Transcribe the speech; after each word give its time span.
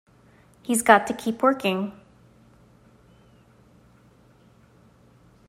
He's 0.63 0.81
got 0.81 1.05
to 1.05 1.13
keep 1.13 1.43
working. 1.43 1.91